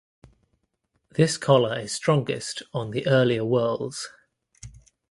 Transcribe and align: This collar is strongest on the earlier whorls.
This 1.11 1.37
collar 1.37 1.79
is 1.81 1.91
strongest 1.91 2.63
on 2.73 2.89
the 2.89 3.05
earlier 3.05 3.43
whorls. 3.45 4.07